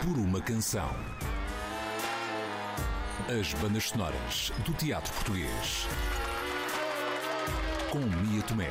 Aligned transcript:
por 0.00 0.18
uma 0.18 0.40
canção. 0.40 0.90
As 3.28 3.52
bandas 3.54 3.84
sonoras 3.84 4.50
do 4.64 4.72
teatro 4.72 5.12
português. 5.12 5.86
Com 7.90 7.98
Mia 7.98 8.42
Tomé. 8.42 8.70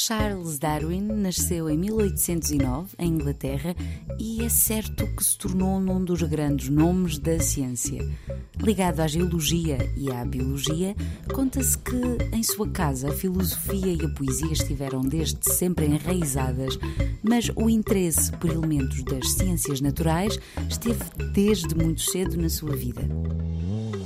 Charles 0.00 0.60
Darwin 0.60 1.02
nasceu 1.02 1.68
em 1.68 1.76
1809 1.76 2.94
em 3.00 3.08
Inglaterra 3.08 3.74
e 4.16 4.44
é 4.44 4.48
certo 4.48 5.04
que 5.08 5.24
se 5.24 5.36
tornou 5.36 5.80
num 5.80 6.04
dos 6.04 6.22
grandes 6.22 6.68
nomes 6.68 7.18
da 7.18 7.40
ciência. 7.40 8.08
Ligado 8.62 9.00
à 9.00 9.08
geologia 9.08 9.76
e 9.96 10.10
à 10.12 10.24
biologia, 10.24 10.94
conta-se 11.34 11.76
que 11.78 12.00
em 12.32 12.44
sua 12.44 12.68
casa 12.68 13.08
a 13.08 13.12
filosofia 13.12 13.92
e 13.92 14.06
a 14.06 14.08
poesia 14.10 14.52
estiveram 14.52 15.00
desde 15.00 15.52
sempre 15.52 15.86
enraizadas, 15.86 16.78
mas 17.20 17.50
o 17.56 17.68
interesse 17.68 18.30
por 18.32 18.50
elementos 18.50 19.02
das 19.02 19.32
ciências 19.32 19.80
naturais 19.80 20.38
esteve 20.70 21.02
desde 21.32 21.74
muito 21.74 22.02
cedo 22.02 22.40
na 22.40 22.48
sua 22.48 22.74
vida. 22.76 23.02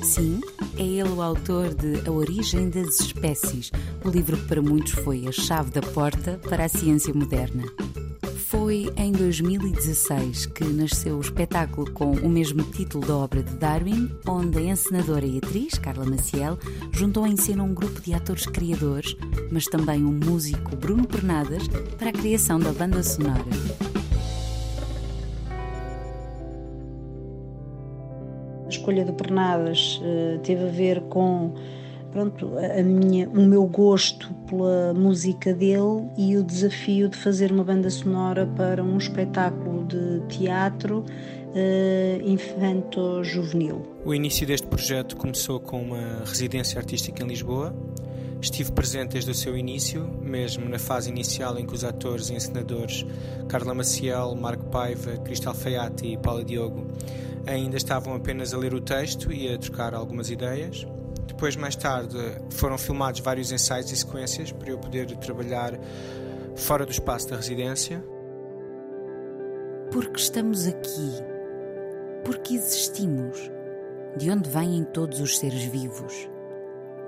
Sim, 0.02 0.40
é 0.77 0.82
ele 0.82 1.10
o 1.10 1.23
autor 1.23 1.74
de 1.74 2.09
A 2.09 2.10
Origem 2.10 2.68
das 2.70 2.98
Espécies, 2.98 3.70
o 4.04 4.09
livro 4.09 4.37
que 4.37 4.48
para 4.48 4.62
muitos 4.62 4.93
foi 4.93 5.29
a 5.29 5.32
chave 5.32 5.70
da 5.70 5.81
porta 5.86 6.38
para 6.48 6.64
a 6.64 6.68
ciência 6.68 7.12
moderna. 7.12 7.65
Foi 8.48 8.93
em 8.96 9.12
2016 9.12 10.46
que 10.46 10.65
nasceu 10.65 11.16
o 11.16 11.20
espetáculo 11.20 11.90
com 11.93 12.12
o 12.12 12.29
mesmo 12.29 12.62
título 12.62 13.07
da 13.07 13.16
obra 13.16 13.43
de 13.43 13.54
Darwin, 13.57 14.10
onde 14.26 14.59
a 14.59 14.62
encenadora 14.62 15.26
e 15.26 15.38
atriz, 15.38 15.79
Carla 15.79 16.04
Maciel, 16.04 16.59
juntou 16.92 17.26
em 17.26 17.37
cena 17.37 17.62
um 17.62 17.73
grupo 17.73 18.01
de 18.01 18.15
atores 18.15 18.46
criadores, 18.46 19.16
mas 19.51 19.66
também 19.66 20.04
o 20.04 20.09
um 20.09 20.20
músico 20.24 20.76
Bruno 20.76 21.07
Pernadas, 21.07 21.66
para 21.98 22.10
a 22.10 22.12
criação 22.12 22.59
da 22.59 22.73
banda 22.73 23.02
sonora. 23.02 23.45
escolha 28.82 29.04
do 29.04 29.12
Pernadas 29.12 30.01
uh, 30.02 30.38
teve 30.40 30.64
a 30.64 30.70
ver 30.70 31.01
com 31.02 31.54
pronto, 32.13 32.52
a 32.59 32.82
minha, 32.82 33.29
o 33.29 33.43
meu 33.46 33.65
gosto 33.66 34.32
pela 34.49 34.95
música 34.95 35.52
dele 35.55 36.09
e 36.16 36.37
o 36.37 36.45
desafio 36.45 37.09
de 37.09 37.16
fazer 37.16 37.51
uma 37.51 37.65
banda 37.65 37.91
sonora 37.91 38.46
para 38.46 38.85
um 38.85 38.99
espetáculo 38.99 39.85
de 39.87 40.21
teatro 40.29 40.99
uh, 41.01 42.29
infanto-juvenil. 42.29 43.82
O 44.04 44.15
início 44.15 44.46
deste 44.46 44.66
projeto 44.66 45.16
começou 45.16 45.59
com 45.59 45.82
uma 45.82 46.23
residência 46.24 46.79
artística 46.79 47.23
em 47.23 47.27
Lisboa. 47.27 47.74
Estive 48.41 48.73
presente 48.73 49.13
desde 49.13 49.30
o 49.30 49.35
seu 49.35 49.57
início, 49.57 50.04
mesmo 50.21 50.69
na 50.69 50.79
fase 50.79 51.09
inicial 51.09 51.57
em 51.59 51.65
que 51.65 51.74
os 51.74 51.85
atores 51.85 52.29
e 52.29 52.35
encenadores 52.35 53.07
Carla 53.49 53.73
Maciel, 53.73 54.35
Marco 54.35 54.65
Paiva, 54.66 55.16
Cristal 55.19 55.54
Feiati 55.54 56.09
e 56.09 56.16
Paula 56.19 56.45
Diogo 56.45 56.87
ainda 57.47 57.76
estavam 57.76 58.15
apenas 58.15 58.52
a 58.52 58.59
ler 58.59 58.74
o 58.74 58.80
texto 58.80 59.32
e 59.32 59.52
a 59.52 59.59
trocar 59.59 59.95
algumas 59.95 60.30
ideias. 60.30 60.87
Depois, 61.43 61.57
mais 61.57 61.74
tarde, 61.74 62.16
foram 62.51 62.79
filmados 62.79 63.18
vários 63.18 63.51
ensaios 63.51 63.90
e 63.90 63.96
sequências 63.96 64.53
para 64.53 64.71
eu 64.71 64.78
poder 64.78 65.06
trabalhar 65.16 65.72
fora 66.54 66.87
do 66.87 66.93
espaço 66.93 67.28
da 67.28 67.34
residência. 67.34 68.00
Porque 69.91 70.20
estamos 70.20 70.69
aqui? 70.69 71.10
Porque 72.25 72.54
existimos? 72.54 73.50
De 74.16 74.30
onde 74.30 74.48
vêm 74.48 74.84
todos 74.84 75.19
os 75.19 75.36
seres 75.36 75.64
vivos? 75.64 76.30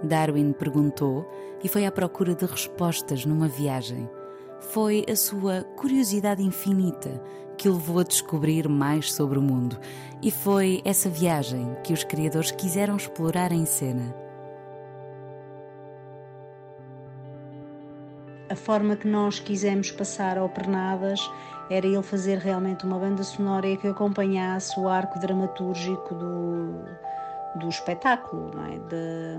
Darwin 0.02 0.52
perguntou 0.52 1.24
e 1.62 1.68
foi 1.68 1.86
à 1.86 1.92
procura 1.92 2.34
de 2.34 2.44
respostas 2.44 3.24
numa 3.24 3.46
viagem. 3.46 4.10
Foi 4.58 5.06
a 5.08 5.14
sua 5.14 5.62
curiosidade 5.76 6.42
infinita 6.42 7.22
que 7.56 7.68
o 7.68 7.74
levou 7.74 8.00
a 8.00 8.02
descobrir 8.02 8.68
mais 8.68 9.12
sobre 9.12 9.38
o 9.38 9.42
mundo, 9.42 9.78
e 10.20 10.32
foi 10.32 10.82
essa 10.84 11.08
viagem 11.08 11.72
que 11.84 11.92
os 11.92 12.02
criadores 12.02 12.50
quiseram 12.50 12.96
explorar 12.96 13.52
em 13.52 13.64
cena. 13.64 14.23
A 18.50 18.56
forma 18.56 18.94
que 18.94 19.08
nós 19.08 19.38
quisemos 19.38 19.90
passar 19.90 20.36
ao 20.36 20.48
Pernadas 20.48 21.20
era 21.70 21.86
ele 21.86 22.02
fazer 22.02 22.38
realmente 22.38 22.84
uma 22.84 22.98
banda 22.98 23.22
sonora 23.22 23.74
que 23.76 23.88
acompanhasse 23.88 24.78
o 24.78 24.86
arco 24.88 25.18
dramatúrgico 25.18 26.14
do, 26.14 26.84
do 27.56 27.68
espetáculo, 27.68 28.50
é? 28.70 28.78
de, 28.78 29.38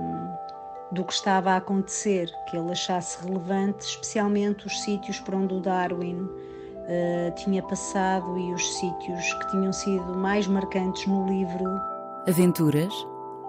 do 0.92 1.04
que 1.04 1.14
estava 1.14 1.52
a 1.52 1.58
acontecer, 1.58 2.32
que 2.50 2.58
ele 2.58 2.72
achasse 2.72 3.24
relevante, 3.24 3.86
especialmente 3.86 4.66
os 4.66 4.82
sítios 4.82 5.20
por 5.20 5.36
onde 5.36 5.54
o 5.54 5.60
Darwin 5.60 6.24
uh, 6.24 7.36
tinha 7.36 7.62
passado 7.62 8.38
e 8.40 8.54
os 8.54 8.80
sítios 8.80 9.34
que 9.34 9.52
tinham 9.52 9.72
sido 9.72 10.16
mais 10.18 10.48
marcantes 10.48 11.06
no 11.06 11.28
livro. 11.28 11.80
Aventuras, 12.28 12.94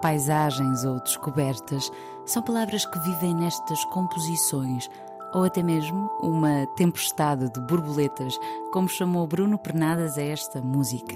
paisagens 0.03 0.85
ou 0.85 0.99
descobertas 0.99 1.91
são 2.27 2.43
palavras 2.43 2.85
que 2.85 2.99
vivem 2.99 3.33
nestas 3.33 3.83
composições, 3.85 4.87
ou 5.33 5.43
até 5.43 5.61
mesmo 5.61 6.09
uma 6.21 6.65
tempestade 6.75 7.51
de 7.51 7.61
borboletas, 7.61 8.37
como 8.71 8.87
chamou 8.87 9.27
Bruno 9.27 9.57
Pernadas 9.57 10.17
a 10.17 10.23
esta 10.23 10.61
música. 10.61 11.15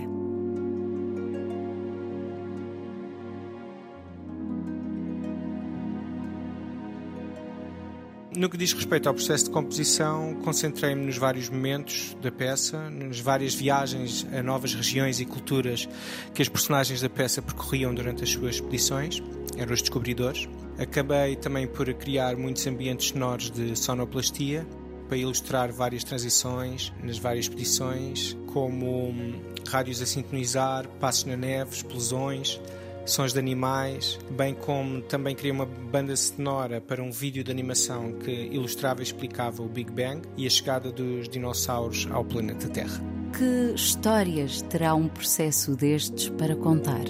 No 8.34 8.50
que 8.50 8.58
diz 8.58 8.72
respeito 8.72 9.10
ao 9.10 9.14
processo 9.14 9.44
de 9.44 9.50
composição, 9.52 10.36
concentrei-me 10.44 11.06
nos 11.06 11.18
vários 11.18 11.50
momentos 11.50 12.16
da 12.22 12.32
peça, 12.32 12.90
nas 12.90 13.20
várias 13.20 13.54
viagens 13.54 14.26
a 14.34 14.42
novas 14.42 14.74
regiões 14.74 15.20
e 15.20 15.26
culturas 15.26 15.88
que 16.34 16.42
as 16.42 16.48
personagens 16.48 17.02
da 17.02 17.10
peça 17.10 17.42
percorriam 17.42 17.94
durante 17.94 18.24
as 18.24 18.30
suas 18.30 18.56
expedições, 18.56 19.22
eram 19.58 19.74
os 19.74 19.82
descobridores. 19.82 20.48
Acabei 20.82 21.36
também 21.36 21.68
por 21.68 21.94
criar 21.94 22.36
muitos 22.36 22.66
ambientes 22.66 23.10
sonoros 23.10 23.52
de 23.52 23.76
sonoplastia 23.76 24.66
para 25.08 25.16
ilustrar 25.16 25.72
várias 25.72 26.04
transições 26.04 26.92
nas 27.04 27.20
várias 27.20 27.46
expedições, 27.46 28.36
como 28.48 29.10
hum, 29.10 29.40
rádios 29.68 30.02
a 30.02 30.08
sintonizar, 30.08 30.88
passos 31.00 31.26
na 31.26 31.38
neve, 31.38 31.76
explosões 31.76 32.60
sons 33.06 33.34
de 33.34 33.40
animais, 33.40 34.20
bem 34.32 34.54
como 34.54 35.02
também 35.02 35.36
criei 35.36 35.52
uma 35.52 35.66
banda 35.66 36.16
sonora 36.16 36.80
para 36.80 37.02
um 37.02 37.12
vídeo 37.12 37.44
de 37.44 37.52
animação 37.52 38.14
que 38.14 38.32
ilustrava 38.32 39.02
e 39.02 39.04
explicava 39.04 39.62
o 39.62 39.68
Big 39.68 39.92
Bang 39.92 40.22
e 40.38 40.48
a 40.48 40.50
chegada 40.50 40.92
dos 40.92 41.28
dinossauros 41.28 42.08
ao 42.12 42.24
planeta 42.24 42.68
Terra. 42.70 43.02
Que 43.38 43.74
histórias 43.76 44.62
terá 44.64 44.94
um 44.94 45.08
processo 45.08 45.76
destes 45.76 46.30
para 46.30 46.56
contar? 46.56 47.06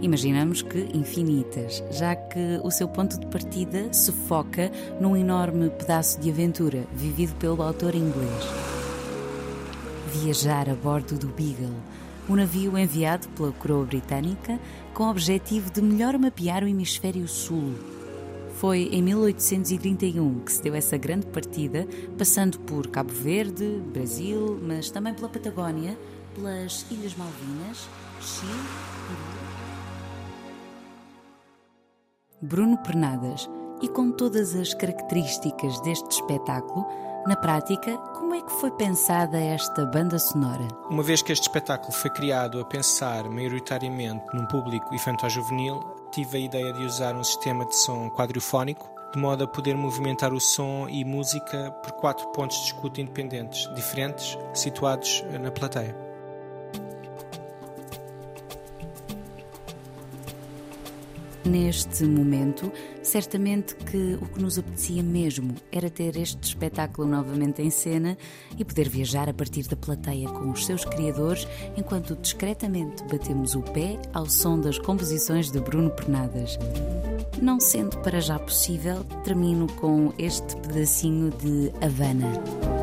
Imaginamos 0.00 0.62
que 0.62 0.88
infinitas, 0.94 1.82
já 1.90 2.14
que 2.14 2.60
o 2.62 2.70
seu 2.70 2.88
ponto 2.88 3.18
de 3.18 3.26
partida 3.26 3.92
se 3.92 4.12
foca 4.12 4.70
num 5.00 5.16
enorme 5.16 5.70
pedaço 5.70 6.20
de 6.20 6.30
aventura 6.30 6.84
vivido 6.92 7.34
pelo 7.36 7.62
autor 7.62 7.94
inglês. 7.94 8.44
Viajar 10.12 10.68
a 10.68 10.74
bordo 10.74 11.18
do 11.18 11.28
Beagle 11.28 11.74
um 12.28 12.36
navio 12.36 12.78
enviado 12.78 13.28
pela 13.30 13.52
coroa 13.52 13.84
britânica 13.84 14.58
com 14.94 15.04
o 15.04 15.10
objetivo 15.10 15.70
de 15.70 15.82
melhor 15.82 16.16
mapear 16.18 16.62
o 16.62 16.68
hemisfério 16.68 17.26
sul. 17.26 17.74
Foi 18.54 18.88
em 18.92 19.02
1831 19.02 20.40
que 20.40 20.52
se 20.52 20.62
deu 20.62 20.74
essa 20.74 20.96
grande 20.96 21.26
partida, 21.26 21.86
passando 22.16 22.60
por 22.60 22.86
Cabo 22.86 23.12
Verde, 23.12 23.82
Brasil, 23.92 24.58
mas 24.62 24.90
também 24.90 25.14
pela 25.14 25.28
Patagónia, 25.28 25.98
pelas 26.34 26.86
Ilhas 26.90 27.16
Malvinas, 27.16 27.88
Chile, 28.20 28.52
Peru. 29.08 29.41
Bruno 32.42 32.76
Pernadas, 32.78 33.48
e 33.80 33.88
com 33.88 34.10
todas 34.10 34.56
as 34.56 34.74
características 34.74 35.80
deste 35.82 36.10
espetáculo, 36.10 36.84
na 37.24 37.36
prática, 37.36 37.96
como 38.18 38.34
é 38.34 38.42
que 38.42 38.50
foi 38.54 38.72
pensada 38.72 39.38
esta 39.38 39.86
banda 39.86 40.18
sonora? 40.18 40.66
Uma 40.90 41.04
vez 41.04 41.22
que 41.22 41.30
este 41.30 41.44
espetáculo 41.44 41.92
foi 41.92 42.10
criado 42.10 42.60
a 42.60 42.64
pensar 42.64 43.30
maioritariamente 43.30 44.24
num 44.34 44.44
público 44.46 44.92
infantil-juvenil, 44.92 45.84
tive 46.10 46.38
a 46.38 46.40
ideia 46.40 46.72
de 46.72 46.84
usar 46.84 47.14
um 47.14 47.22
sistema 47.22 47.64
de 47.64 47.76
som 47.76 48.10
quadrifónico, 48.10 48.90
de 49.14 49.20
modo 49.20 49.44
a 49.44 49.46
poder 49.46 49.76
movimentar 49.76 50.32
o 50.32 50.40
som 50.40 50.88
e 50.88 51.04
música 51.04 51.70
por 51.80 51.92
quatro 51.92 52.26
pontos 52.32 52.56
de 52.56 52.66
escuta 52.66 53.00
independentes, 53.00 53.72
diferentes, 53.72 54.36
situados 54.52 55.24
na 55.40 55.52
plateia. 55.52 56.11
Neste 61.44 62.04
momento, 62.04 62.72
certamente 63.02 63.74
que 63.74 64.18
o 64.20 64.26
que 64.26 64.42
nos 64.42 64.58
apetecia 64.58 65.02
mesmo 65.02 65.54
era 65.70 65.90
ter 65.90 66.16
este 66.16 66.42
espetáculo 66.42 67.08
novamente 67.08 67.62
em 67.62 67.70
cena 67.70 68.16
e 68.58 68.64
poder 68.64 68.88
viajar 68.88 69.28
a 69.28 69.34
partir 69.34 69.66
da 69.66 69.76
plateia 69.76 70.28
com 70.28 70.50
os 70.50 70.64
seus 70.66 70.84
criadores, 70.84 71.46
enquanto 71.76 72.16
discretamente 72.16 73.02
batemos 73.04 73.54
o 73.54 73.62
pé 73.62 73.98
ao 74.12 74.26
som 74.26 74.60
das 74.60 74.78
composições 74.78 75.50
de 75.50 75.60
Bruno 75.60 75.90
Pernadas. 75.90 76.58
Não 77.40 77.58
sendo 77.58 77.98
para 77.98 78.20
já 78.20 78.38
possível, 78.38 79.04
termino 79.24 79.66
com 79.74 80.12
este 80.18 80.56
pedacinho 80.56 81.30
de 81.30 81.72
Havana. 81.84 82.81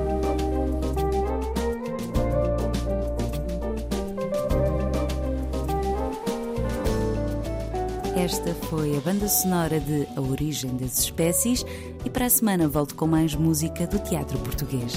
Esta 8.20 8.54
foi 8.54 8.98
a 8.98 9.00
banda 9.00 9.30
sonora 9.30 9.80
de 9.80 10.06
A 10.14 10.20
Origem 10.20 10.76
das 10.76 11.00
Espécies 11.00 11.66
e 12.04 12.10
para 12.10 12.26
a 12.26 12.30
semana 12.30 12.68
volto 12.68 12.94
com 12.94 13.08
mais 13.08 13.34
música 13.34 13.88
do 13.88 13.98
teatro 13.98 14.38
português. 14.40 14.94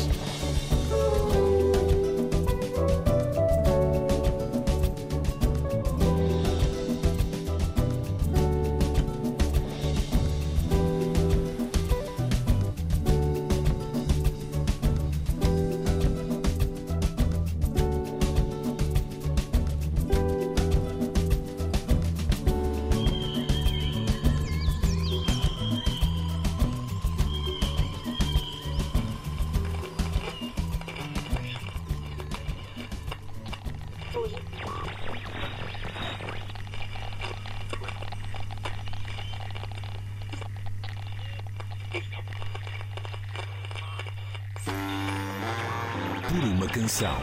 Uma 46.62 46.68
canção. 46.68 47.20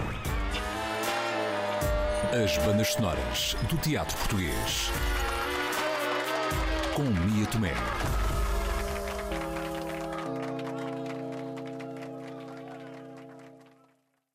As 2.43 2.57
bandas 2.57 2.89
sonoras 2.89 3.55
do 3.69 3.77
teatro 3.77 4.17
português. 4.17 4.91
Com 6.93 7.03
Mia 7.03 7.45
Tomé. 7.47 7.73